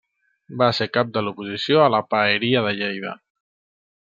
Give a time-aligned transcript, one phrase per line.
[0.61, 3.15] Va ser cap de l'oposició a la Paeria de Lleida.